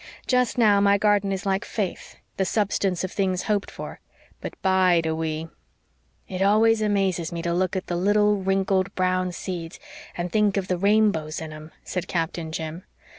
Just 0.25 0.57
now 0.57 0.81
my 0.81 0.97
garden 0.97 1.31
is 1.31 1.45
like 1.45 1.63
faith 1.63 2.15
the 2.37 2.43
substance 2.43 3.03
of 3.03 3.11
things 3.11 3.43
hoped 3.43 3.69
for. 3.69 3.99
But 4.41 4.59
bide 4.63 5.05
a 5.05 5.13
wee." 5.13 5.47
"It 6.27 6.41
always 6.41 6.81
amazes 6.81 7.31
me 7.31 7.43
to 7.43 7.53
look 7.53 7.75
at 7.75 7.85
the 7.85 7.95
little, 7.95 8.37
wrinkled 8.37 8.95
brown 8.95 9.31
seeds 9.31 9.79
and 10.17 10.31
think 10.31 10.57
of 10.57 10.69
the 10.69 10.77
rainbows 10.79 11.39
in 11.39 11.53
'em," 11.53 11.71
said 11.83 12.07
Captain 12.07 12.51
Jim. 12.51 12.83